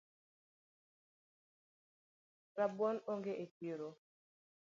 [2.59, 3.89] Rabuon onge echiro